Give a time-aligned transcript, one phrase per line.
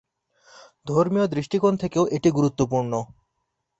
[0.87, 2.93] ধর্মীয় দৃষ্টিকোণ থেকেও এটি গুরুত্বপূর্ণ।